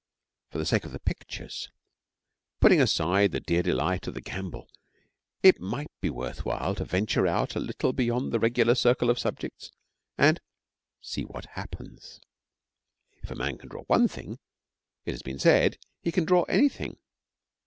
For 0.49 0.57
the 0.57 0.65
sake 0.65 0.83
of 0.83 0.93
the 0.93 0.99
pictures, 0.99 1.69
putting 2.59 2.81
aside 2.81 3.31
the 3.31 3.39
dear 3.39 3.61
delight 3.61 4.07
of 4.07 4.15
the 4.15 4.19
gamble, 4.21 4.67
it 5.43 5.59
might 5.61 5.91
be 6.01 6.09
worth 6.09 6.43
while 6.43 6.73
to 6.73 6.85
venture 6.85 7.27
out 7.27 7.55
a 7.55 7.59
little 7.59 7.93
beyond 7.93 8.31
the 8.33 8.39
regular 8.39 8.73
circle 8.73 9.11
of 9.11 9.19
subjects 9.19 9.71
and 10.17 10.41
see 11.01 11.21
what 11.23 11.45
happens. 11.53 12.19
If 13.21 13.29
a 13.29 13.35
man 13.35 13.59
can 13.59 13.69
draw 13.69 13.83
one 13.83 14.07
thing, 14.07 14.39
it 15.05 15.11
has 15.11 15.21
been 15.21 15.37
said, 15.37 15.77
he 16.01 16.11
can 16.11 16.25
draw 16.25 16.45
anything. 16.45 16.97